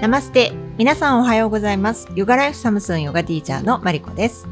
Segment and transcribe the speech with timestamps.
[0.00, 0.52] ナマステ。
[0.76, 2.08] 皆さんおはようございます。
[2.14, 4.46] ヨガライフサムスンヨガティーチャーのマリコです。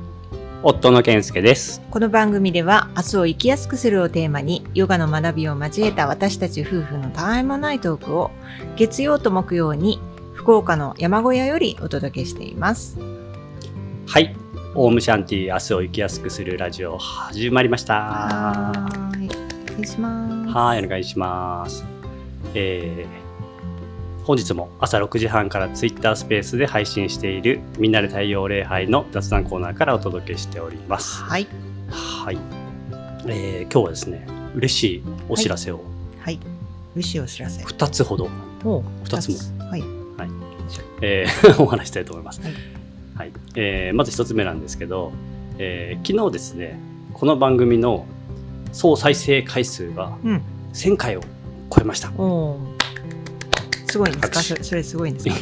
[0.64, 1.80] 夫の健介です。
[1.88, 8.32] この番組では明日を生きやすくするをテーマにヨガの学びを交えた私たち夫婦のたわいもないトークを
[8.74, 10.00] 月曜と木曜に
[10.34, 12.98] 福岡の山小屋よりお届けしています。
[14.08, 14.34] はい。
[14.74, 17.94] オウムシャンティ明日を生きやすくするラジオ始まりました。
[17.94, 19.30] はーい。
[19.70, 20.52] お願いします。
[20.52, 21.84] はい、お願いします。
[22.52, 23.25] えー
[24.26, 31.22] 本日も朝6時半からツイッタースペースで配信しているみんなで太陽礼拝の雑談コーナーからお届けしております。
[31.22, 31.46] はい。
[31.90, 32.38] はい。
[33.28, 34.26] えー今日はですね、
[34.56, 35.80] 嬉しいお知らせを
[36.20, 36.40] はい。
[36.96, 37.62] 嬉しいお知らせ。
[37.62, 38.28] 2つほど、
[38.64, 39.36] お二つも。
[39.68, 39.84] はい。
[41.02, 42.40] えー お話ししたいと思います。
[42.42, 42.52] はい
[43.14, 45.12] はいえーまず1つ目なんですけど、
[45.58, 46.80] えー昨日ですね、
[47.12, 48.06] この番組の
[48.72, 50.42] 総再生回数がうん。
[50.72, 51.20] 1000回を
[51.70, 52.10] 超えました。
[52.18, 52.75] おー
[53.86, 55.34] すごいんですかそそれすごいんですか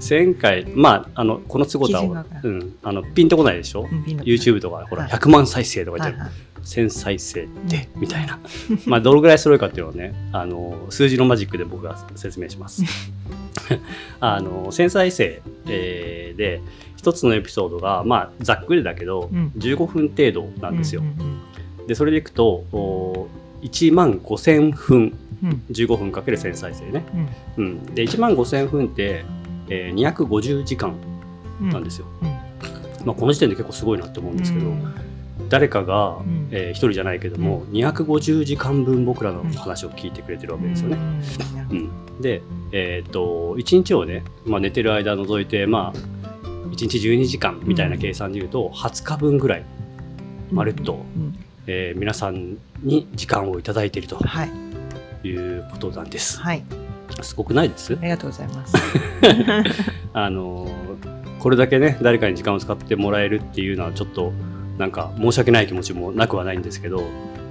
[0.00, 2.00] ？1000回、まあ、あのこの都合と
[2.42, 5.12] うん、あのピンとこないでしょ、うん YouTube とかほらはい。
[5.12, 6.64] 100万再生とか言ってる、はいはい。
[6.64, 8.38] 1000再生って、みたいな。
[8.86, 12.82] まあどのぐらいすごいかっていうのをねあの数字のマジックで僕が説明します。
[14.20, 16.60] あの1000再生、えーで
[16.96, 19.52] 一つのエピソードがまあざっくりだけど、うん。
[19.56, 21.02] 15分程度なんですよ、
[21.86, 23.28] でそれでいくとお
[23.62, 25.16] 1万5000分
[25.70, 27.04] 15分かける1000再生ね、
[27.56, 27.64] うん。
[27.64, 29.24] うん、で1万5000分って、
[29.68, 30.94] えー250時間
[31.60, 32.28] うんなんですよ、うん。
[33.06, 34.94] まあ、この時点で結構すごいなって思うんですけど、うん。
[35.48, 36.48] 誰かが、ん。
[36.50, 40.98] えー一人じゃないけども、250時間分僕らの話を聞いてくれてるわけですよね。
[41.70, 41.78] うん。
[41.78, 42.22] うん。
[42.22, 45.98] で、えーっと1日をね、まあ、寝てる間除いて、まあ、
[46.68, 49.64] 1日12時間みたいな計算でいうと、20日分ぐらい、
[50.50, 51.38] まるっとうん。
[51.66, 54.16] えー皆さんに時間をいただいていると。
[54.16, 54.63] はい
[55.28, 56.40] いうことなんです。
[56.40, 56.62] はい。
[57.22, 57.96] すごくないです？
[58.00, 58.74] ありがとうございます。
[60.12, 64.32] あのーこれだけね誰かに時間を使ってもらえるっていうのはちょっと
[64.78, 67.02] なんか申し訳ない気持ちもなくはないんですけど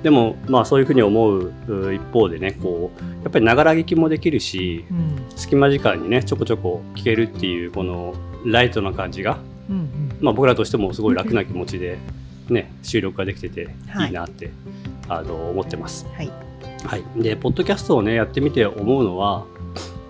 [0.01, 5.37] でもまあそういうふうに思うう一方でねこうやっぱりながら聞きもできるしうん。
[5.37, 9.37] 隙間時間にねちょこちょこ聞けるっていうこのライトな感じが、
[9.69, 9.85] うんうん。
[10.21, 11.99] まあ、僕らとしてもすごい楽な気持ちで、
[12.49, 14.07] ね、収録ができててはい。
[14.07, 14.49] いいなって、
[15.07, 16.07] あの思ってます。
[16.15, 16.31] はい
[16.85, 19.45] はい、でポッドキャストをねやってみて思うのは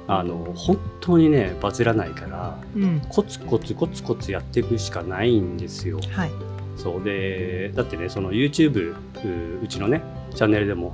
[0.07, 3.01] あの本当にねバズらないからうん。
[3.09, 5.99] コツコツコツコツやっていくしかないんですよ。
[6.11, 6.31] はい。
[6.75, 7.03] そう。
[7.03, 10.01] でだってねその YouTube ううちのね
[10.35, 10.93] チャンネルでも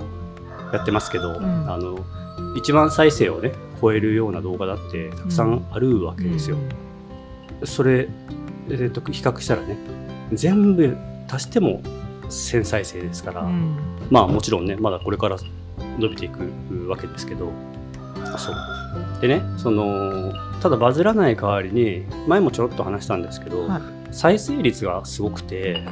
[0.71, 1.43] やってますけど、ん。
[1.71, 1.97] あの
[2.55, 3.51] 1万再生をね
[3.81, 6.57] 超えるような動画だってたくさんあるわけですよ。
[7.63, 8.07] それ、
[8.69, 9.77] えーと比較したらね
[10.31, 10.95] 全部
[11.27, 11.81] 足しても
[12.29, 13.75] 1000再生ですから、うん。
[14.11, 15.37] まあもちろんねまだこれから
[15.97, 17.51] 伸びていくわけですけど。
[18.37, 18.55] そう。
[19.21, 23.81] でねそのただバズらない代わりに前もちょろっと話したんですけど、はい。
[24.11, 25.83] 再生率がすごくて、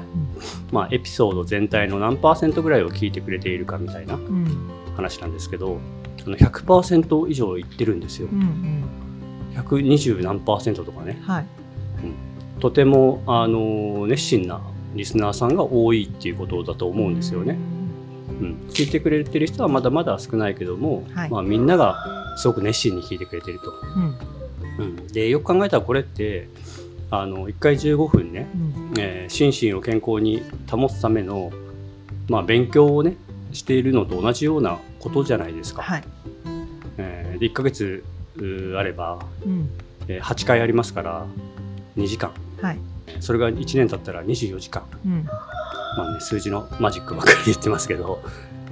[0.71, 4.45] まあ、エピソード全体の何パーセントぐらいを聞いてくれているかみたいなうん。
[4.95, 5.79] 話なんですけど
[6.23, 8.27] その100%以上いってるんですよ。
[8.31, 9.61] うんうん。
[9.61, 11.21] 120何パーセントとかね。
[11.25, 11.45] はい。
[12.59, 14.61] とてもあの熱心な
[14.95, 17.53] リスナーさんが多いっていうことだと思うんですよね。
[17.53, 17.76] うん、
[18.69, 21.29] 聞いてくれてる人はまだまだ少ないけども、はい。
[21.29, 23.73] まあ、みんながすごく熱心に聞いてくれてると。
[23.95, 24.17] うん。
[24.79, 26.49] うん、でよく考えたらこれって
[27.09, 28.93] あの1回15分ね、うん。
[28.99, 31.51] えー心身を健康に保つための、
[32.29, 33.17] まあ、勉強をね
[33.53, 35.81] しているのと同じようなことじゃないですか。
[35.81, 36.03] はい。
[36.97, 38.03] えーで1ヶ月
[38.77, 39.69] あれば、うん。
[40.07, 41.25] えー8回ありますから
[41.97, 42.31] 2時間。
[42.61, 42.79] はい。
[43.19, 45.27] それが1年経ったら24時間、うん
[45.97, 48.21] まあね、数字のマジックばっかり言ってますけど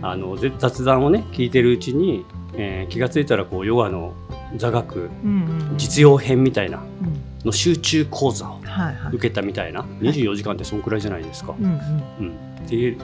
[0.02, 4.14] あのぜ雑談をね聞いてるうちに、えー気がついたらこうヨガの
[4.58, 5.78] 座学うんうん。
[5.78, 6.86] 実用編みたいなうん。
[7.46, 8.60] の集中講座を
[9.12, 9.82] 受けたみたいな。
[10.02, 11.56] 24時間ってそんくらいじゃないですか。
[11.60, 11.72] うんうん。
[11.72, 12.98] うん、っていう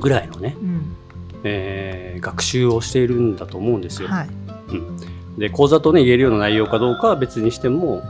[0.00, 0.96] ぐらいのね、うん。
[1.44, 4.08] えー学習をしているんだと思うんですよ。
[4.08, 4.28] はい。
[5.38, 8.02] で講座とね言えるような内容かどうかは別にしても、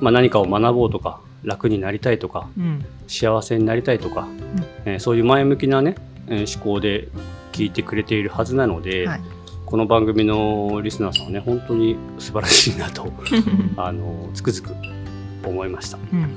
[0.00, 2.84] まあ、何かを学ぼうとか楽になりたいとかうん。
[3.06, 4.26] 幸せになりたいとか、
[4.84, 5.94] えーそういう前向きなね、
[6.26, 7.08] えー思考で
[7.52, 9.20] 聞いてくれているはずなので、はい。
[9.66, 13.10] この番組のリスナーさんはね本当に素晴らしいなと
[13.76, 14.74] あのつくづく
[15.44, 15.98] 思いました。
[16.12, 16.28] うん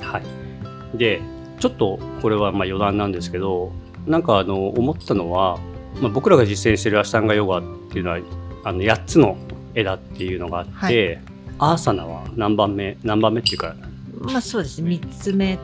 [0.00, 1.20] はい、で
[1.60, 3.70] ちょっとこれはまあ余談なんですけど
[4.06, 5.58] なんかあの思ったのは、
[6.00, 7.62] まあ、僕らが実践しているアシタンガヨガっ
[7.92, 8.18] ていうのは
[8.64, 9.36] あの8つの
[9.74, 11.20] 枝っていうのがあって、はい。
[11.58, 13.93] アーサナは何番目何番目っていうか、うん
[14.24, 14.98] まあそうですね。
[15.02, 15.58] 三つ目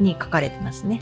[0.00, 1.00] に書かれてますね。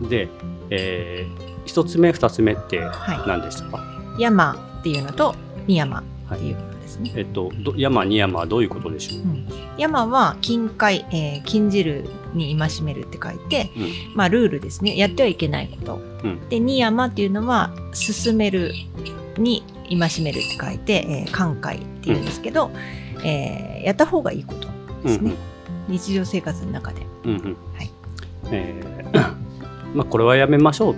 [0.00, 0.28] うん、で、
[0.70, 1.26] え
[1.66, 3.28] 1つ目2つ目ってはい。
[3.28, 3.82] 何でしたか、
[4.18, 5.34] 山っていうのと
[5.66, 7.12] 三山っていうことですね。
[7.16, 14.16] えっと、ど山に山はどういうことでしょう、うん、山は禁戒、えー禁じるに戒めるって書いて、うん。
[14.16, 14.96] まあルールですね。
[14.96, 16.48] やってはいけないこと、うん。
[16.48, 18.72] で二山っていうのは進める
[19.38, 22.70] に戒めるって書いて、えー寛戒っていうんですけど、
[23.24, 24.68] えーやった方がいいこと
[25.04, 25.32] ですね、
[25.88, 27.02] 日常生活の中で。
[27.24, 27.56] うんうん。
[27.74, 27.90] はい。
[28.50, 29.34] えー
[29.94, 30.96] まあ、これはやめましょうっ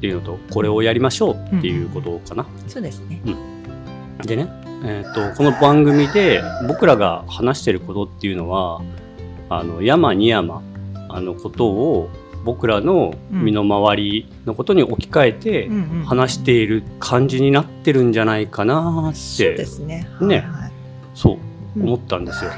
[0.00, 2.46] ていうのとこれをやりましょうっていうことかな。
[2.66, 3.20] そうですね。
[4.24, 4.48] でね、
[4.84, 8.80] えー、とこの番組で僕らが話してることっていうのは
[9.48, 10.62] あの山に山
[11.08, 12.08] あのことを
[12.44, 20.08] 僕らの身の回りのことに置き換えてうんうん話している感じになってるんじゃないかなっそうでてすね。
[21.14, 21.38] そう。
[21.78, 21.86] うん。
[21.86, 22.52] 思ったんですよ。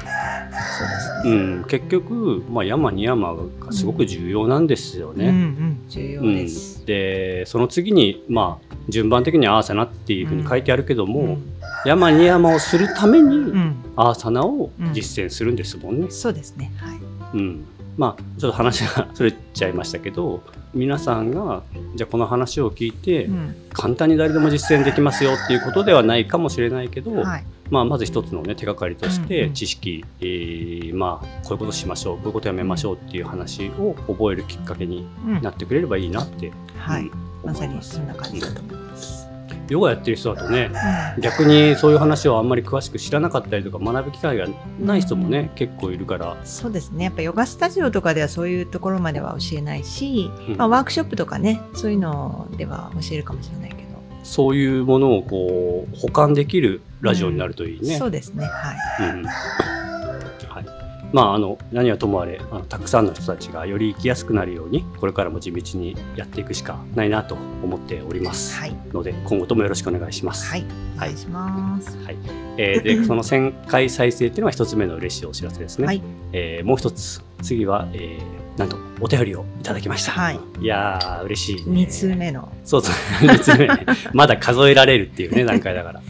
[0.51, 1.31] そうですね。
[1.31, 5.29] うん、結局、まあ、山に山がすごく重要なんですよね。
[5.29, 6.85] うんうん、重要うんです。
[6.85, 11.51] でその次に、まあ、順番的にアーサナっていうふうに書いてあるけども、うん
[11.83, 16.11] 山に山をするためにうん、アーサナを実践するんですもんね。
[16.11, 16.71] そうですね。
[16.77, 16.99] はい。
[17.33, 17.65] うん
[17.97, 20.43] まあちょっと話が それちゃいましたけど
[20.73, 21.63] 皆さんが
[21.95, 27.45] じゃあこの話を聞いて、うん簡単に誰でも実践できますよっていうことではないかもしれないけど、はい。
[27.69, 37.11] まあ、まず一つの、ね、手がかりとしうんてうん知識、えーまあ、こういうことしましょうこういうことやめましょうっていう話を覚えるきっかけにうんなってくれればいいなって、はいうん。
[37.45, 39.30] まさに思いますそんな感じだと思います。
[39.71, 40.69] ヨガやってる人だとね
[41.15, 41.21] うん。
[41.21, 44.47] 逆にそういう話をあんまり詳しく知らなかったりとか学ぶ機会が
[44.79, 47.05] ない人もね、結構いるから、そうですね。
[47.05, 50.57] やっぱヨガスタジオとかではそういうところまでは教えないし、うん。
[50.57, 53.81] まあ、ワークショップとかねそういうのでは教えるかもしれないけど、
[54.23, 57.97] そういうものをこう保管できるラジオになるといいね。
[57.97, 58.45] そうですね。
[58.45, 59.09] はい。
[59.09, 59.25] うん。
[59.25, 60.80] はい
[61.13, 70.49] まあ、あの何はともあれあのたくさんの人たちがより生きやすくなるようにこれからも地道にやっていくしかないなと思っておりますはいので今後ともよろしくお願いします。
[70.49, 70.65] はい
[70.97, 72.17] お願いします、はい
[72.57, 75.87] えーでその1000回再生っていうのが一つ目の嬉しいお知らせですね。
[75.87, 76.01] はい
[76.33, 80.11] えーもう一つ次は、えーなんとお便りをいただきました。
[80.11, 81.83] はいいやー嬉しい、ね。
[81.83, 82.95] 2通目のそうそう、
[83.27, 83.85] 2つ目ね。
[84.13, 86.01] まだ数えられるっていうね、段階だから。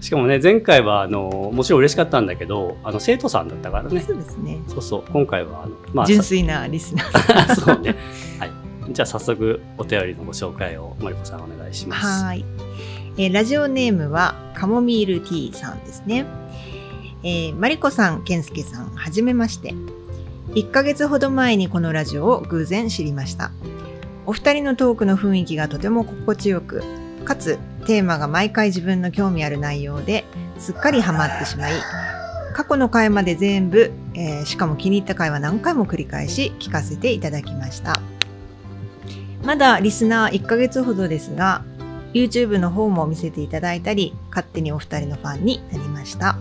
[0.00, 4.00] しかもね、前回は、あの、もちろん嬉しかったんだけど、あの、生徒さんだったからね。
[4.00, 7.96] そうですねそうそう、今回は、あの、まあ、純粋なリスナーさ そうね。
[8.38, 8.50] はい。
[8.90, 12.24] じゃあ、早速、お便りのご紹介を、マリコさんお願いします。
[12.24, 12.44] はい、
[13.16, 16.24] えーラジオネームはカモミールティーさんですね、
[17.24, 19.74] えーマリコさん、ケンスケさん、はじめまして
[20.54, 23.50] 1ヶ月ほど前にこのラジオを偶然知りました
[24.24, 26.82] お二人のトークの雰囲気がとても心地よく
[27.24, 30.24] かつテーマが毎回自分の興味ある内容で
[30.58, 31.72] すっかりハマってしまい
[32.54, 38.00] 過去の回まで全部、えーしかも気に入った回は何回も繰り返し聞かせていただきました。
[39.44, 41.62] まだリスナー1ヶ月ほどですが
[42.12, 46.36] YouTube の方も見せていただいたり勝手にお二人のファンになりました。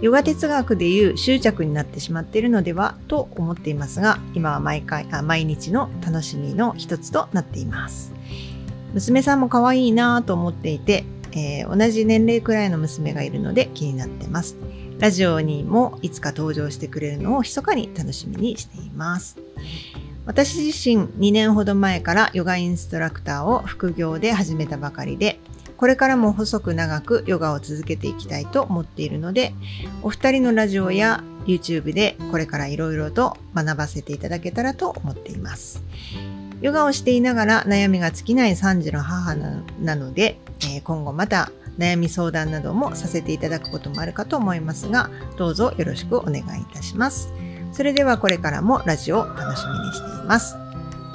[0.00, 8.12] ヨガ哲学でいう執着になってしまっているのではと思っていますが今は毎回あ毎日の楽しみの一つとなっています。
[8.94, 14.56] 娘さんも可愛いなぁと思っていて、えー同じ年齢くらいの娘がいるので気になってます。
[14.98, 19.38] ラジオにもいつか登場してくれるのを密かに楽しみにしています。
[20.28, 25.40] 私自身2年ほど前からヨガインストラクターを副業で始めたばかりで
[25.78, 29.54] これからも細く長くヨガを続けていきたいと思っているので
[30.02, 35.82] お二人のラジオや YouTube でこれからいろいろと学ばせていただけたらと思っています。
[36.60, 47.32] ヨガをしていながら悩みが尽きない3児の母ななので、えー今後また悩み相談などもさせていただくこともあるかと思いますがどうぞよろしくお願いいたします。
[47.72, 50.56] それではこれからもラジオを楽しみにしています。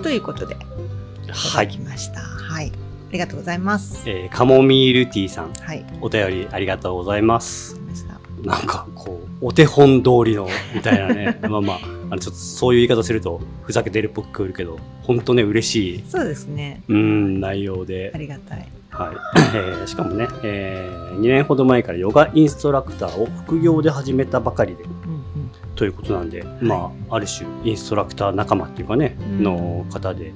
[0.01, 1.67] ということではい。
[1.67, 2.21] だきました。
[2.21, 4.09] はい、ありがとうございます。
[4.09, 5.85] えーカモミールティーさん、はい。
[5.99, 7.83] お便りありがとうございます。
[8.43, 11.39] なんか、こう、お手本通りの、みたいなね。
[11.49, 11.79] まあまあ、
[12.13, 16.83] あの、ちょっとそういう言い方すると、ふざけてるっぽく聞こえるけど、本当ね、嬉しい、そうですね。
[16.87, 18.11] うん、内容で。
[18.13, 18.17] あ。
[18.19, 18.69] りがたい。
[18.91, 19.15] はい。
[19.55, 25.23] えーしかもね、え2年ほど前からヨガインストラクターを副業で始めたばかりでうんうん。
[25.75, 29.43] ということなんで、まあ、ある種インストラクター仲間っていうかね、うん。
[29.43, 30.31] の方で、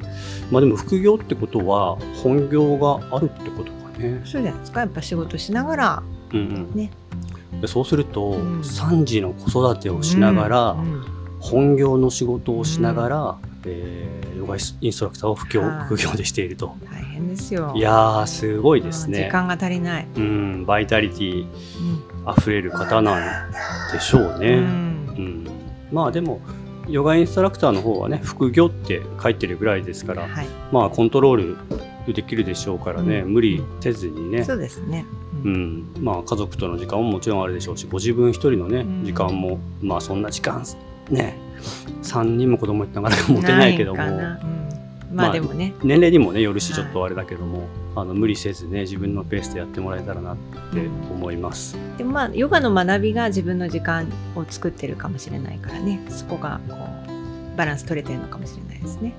[0.49, 4.21] まあ、でも副業ってことは本業があるってことかね。
[4.25, 4.79] そうじゃないですか。
[4.79, 6.03] やっぱ仕事しながら
[6.33, 6.71] うんうん。
[6.73, 6.89] ね。
[7.61, 8.61] でそうすると、うん。
[8.61, 11.16] 3児の子育てをしながら、うん
[11.49, 15.87] 本業の仕事をしながら、えーヨガインストラクターを副業はい。
[15.87, 16.75] 副業でしていると。
[16.89, 17.73] 大変ですよ。
[17.75, 19.25] いやーすごいですね。
[19.25, 22.29] 時間が足りない、うん、バイタリティうん。
[22.29, 23.51] あふれる方なん
[23.91, 24.47] でしょうね。
[24.49, 25.43] ううん。
[25.43, 25.47] ん
[25.91, 26.39] まあでも
[26.87, 31.57] ヨガインストラクターの方はね副業って書いてるぐらいですから、はい、まあコントロー
[32.05, 33.33] ルできるでしょうからね、うん。
[33.33, 35.05] 無理せずにね、そうですね、
[35.43, 35.93] ううん。
[35.99, 39.05] まあ、家族との時間ももちろんあるでしょうしご自分一人のね、うん。
[39.05, 40.63] 時間もまあそんな時間
[41.09, 41.37] ね
[42.03, 43.97] 3人も子供いながら持てないけども。
[43.97, 44.39] かな。
[44.41, 44.57] うん。
[45.11, 46.83] ままああでもね、年齢にもねよるしはい。
[46.83, 50.35] ちょっとあれだけども、あの無理せずね自分のペースでやってもらえたらなっ
[50.73, 50.79] て
[51.11, 51.77] 思います。
[51.97, 56.05] でもまあヨガの学びが自分の時間を作ってるかもしれないからね。
[56.09, 59.13] そこがこうバランス取れてるのかもしれないですね。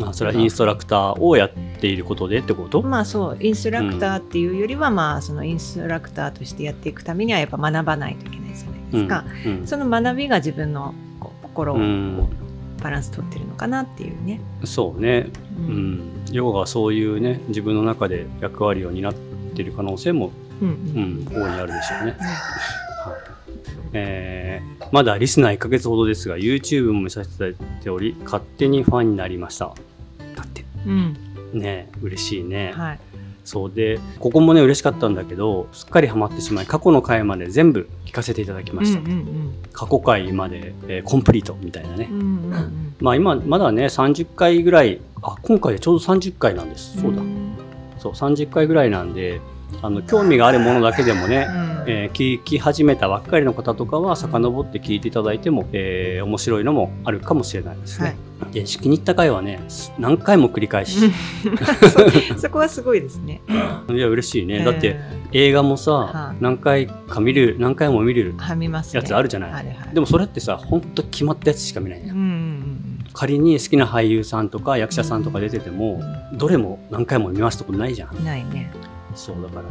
[0.00, 3.36] あそれはインストラクターをやっていることでってこと、まあそう。
[3.40, 9.24] インストラクターっていうよりは、まあそのインストラクターとしてやっていくためにはやっぱ学ばないといけないじゃないですか。
[9.44, 9.66] うん。
[9.66, 10.94] その学びが自分の
[11.52, 12.28] 心をうん。
[12.82, 14.40] バランス取ってるのかなっていうね。
[14.64, 15.30] そうね、
[15.68, 16.12] ううん。
[16.32, 19.14] ヨガがそういうね自分の中で役割を担っ
[19.54, 22.16] ている可能性も、うんううんん、大いにあるでしょうね。
[22.18, 23.18] はい。
[23.92, 29.74] えーまだリスナー1ヶ月ほどですが YouTube も見させていただいており勝手にファンになりました。
[30.36, 30.64] だって。
[30.86, 31.16] うん。
[31.54, 33.00] ね嬉しいね、はい。
[33.44, 42.08] そうでここもね嬉しかったんだけどすっかりハマってしまい過去の回まで全部聞かせていただきました、うんうん過去回まで、えーコンプリートみたいなね。
[42.10, 42.52] うん、うんうん。
[42.52, 47.00] うんまあ今まだね30回ぐらいあ今回でちょうど30回なんです。
[47.00, 47.56] そうだ、ん。
[47.98, 49.40] そう30回ぐらいなんで
[49.80, 51.72] あの興味があるものだけでもね、うん。
[51.86, 58.16] えー聞き始めたばっかりの方とかは遡って聞いていただいても、えー面白いのもあるかもしれないですね。
[58.52, 59.60] で気に入った回はね
[59.98, 60.98] 何回も繰り返し、
[62.34, 63.40] そ そこはすごいですね。
[63.90, 64.96] いや嬉しいね、だってうん
[65.32, 66.36] 映画もさ、はい。
[66.42, 68.34] 何回か見る何回も見る。
[68.92, 69.52] やつあるじゃない。
[69.52, 69.94] あるはい。
[69.94, 76.00] でもそれってさほんと決まったやつしか見ないのようんうん仮に好きな俳優さんとか役者さんとか出てても、
[76.32, 78.24] うどれも何回も見ますとこないじゃんん。
[78.24, 78.70] ないね。
[79.14, 79.68] そうだからね。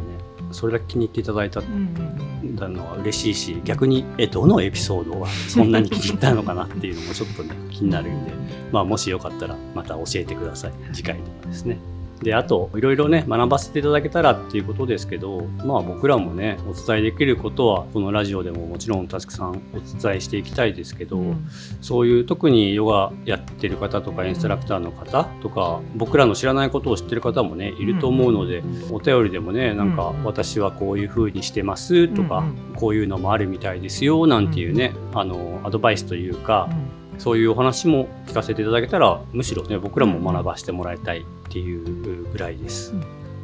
[0.51, 8.33] それだけ気に入っていただいたのは嬉しいし逆にえどのエピソードはそんなに気に入ったのかなっていうのもちょっとね気になるんで、
[8.71, 10.73] まあ、もしよかったらまた教えてください。
[10.93, 11.77] 次回とかですね。
[12.21, 21.47] であといろいろね学ばせていただけたらっていうことですけどまあ僕らもねお伝えできることはこのラジオでももちろんたくさんお伝えしていきたいですけど、うん。
[21.81, 30.23] そういう特にヨガやってる方とかインストラクターの方とか僕らの知らないことを知ってる方もねいると思うので、お便りでもねなんかうん。
[30.23, 42.95] 私はこういう風にしてますとか、うんこういうのもあるみたいですよなんていうね、あのアドバイスというか、うんそういうお話も聞かせていただけたらむしろね僕らも学ばせてもらいたいっていうぐらいです。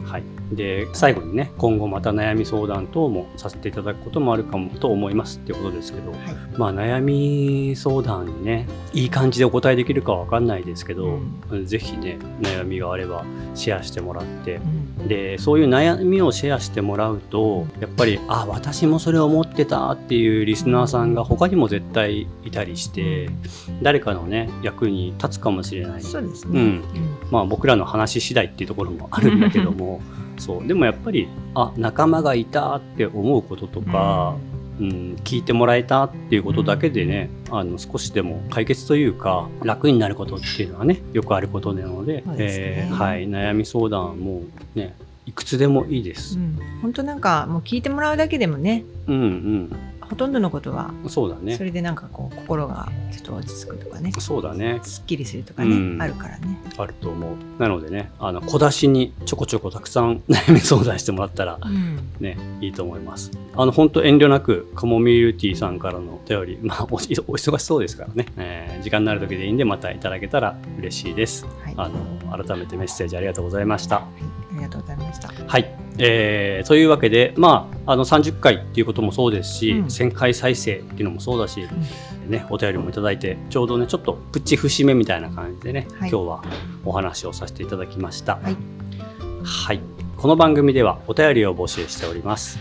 [0.06, 6.20] はい、で最後にね今後また悩み相談等もさせていただくこともあるかもと思いますっていうことですけど、はい。
[6.58, 11.20] まあ悩み相談にねいい感じでお答えできるかわかんないですけど、
[11.66, 13.26] ぜひね悩みがあれば
[13.56, 14.60] シェアしてもらってう
[15.04, 15.08] ん。
[15.08, 23.30] でそういう悩みをシェアしてもらうとやっぱりあ私もそれを思ってたっていうリスナーさんが他にも絶対いたりして
[23.82, 26.02] 誰かのね役に立つかもしれない。
[26.02, 26.60] そうですね。
[26.60, 26.84] うん
[27.32, 30.02] まあ僕らの話次第っていうところもあるんだけども
[30.38, 30.68] そう。
[30.68, 34.36] でもやっぱりあ仲間がいたって思うこととか、
[34.80, 42.24] うん、聞いてもらえたっていうことだけでね、あの少しでも解決というか楽になることっていうのはねよくあることなのでね。
[42.38, 44.44] えーはい、悩み相談も
[44.76, 46.38] ねいくつでもいいです。
[46.38, 46.60] うん。
[46.82, 49.72] 本当なんかもう聞いてもらうだけでもねうん、
[50.10, 51.58] ほとんどのことはうん、そうだそね。
[51.60, 54.80] れでなんかこう心がちょっと落ち着くとかねそうだね。
[54.84, 56.58] すっきりするとかね、うんあるからね。
[56.78, 57.62] あると思う。
[57.62, 63.32] なのでね、あの小出しにちょこちょこたくさん悩み相談してもらったらうんね、いいと思います。
[63.56, 71.46] あの、本当遠慮なく、カモミールティーさんからのお便り、まあお、お忙しそうですからね、えー時間になる時でいいんで、またいただけたら嬉しいです。
[71.64, 73.96] はい、あの、改めてメッセージありがとうございました。
[73.98, 74.06] はい、
[74.54, 75.30] ありがとうございました。
[75.48, 75.87] はい。
[76.00, 81.68] えーというわけで、まあ、あの、30回っていうこともそうですし、うん1000回再生っていうのもそうだし、
[82.28, 86.44] ね、お便りもいただいて、ちょうどね、ちょっとプチ節目みたいな感じでね、はい今日は
[86.86, 88.36] お話をさせていただきました。
[88.36, 88.56] はい
[89.44, 89.80] はい。
[90.18, 92.60] この番組ではお便りを募集しております。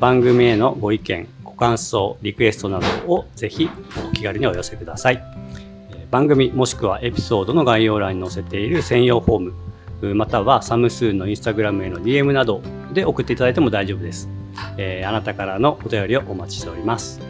[0.00, 3.68] 番組へのご意見、ご感想、リクエストなどをぜひ
[4.10, 5.22] お気軽にお寄せください。
[5.90, 9.54] えー番組もしくはエピソードの概要欄に載せている専用フォーム、う
[10.14, 12.60] またはサムスーンのインスタグラムへの DM など
[12.92, 14.28] で送っていただいても大丈夫です。
[14.76, 17.20] えーあなたからのお便りをお待ちしております。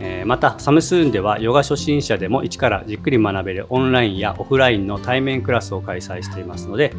[0.00, 6.92] えーまたサムスーンではヨガ初心者でも一からじっくり学べるオンラインやオフラインの対面クラスを開催していますので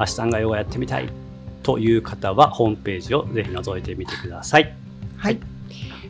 [0.00, 1.08] 明日がヨガやってみたい
[1.62, 4.72] という方はホームページをぜひ覗いてみてください。
[5.16, 5.38] はい。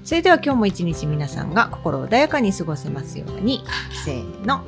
[0.05, 3.65] それでは今日も一日皆さんが心穏やかに過ごせますように。
[4.05, 4.63] せーの。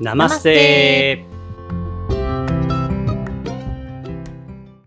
[0.00, 1.24] ナマステ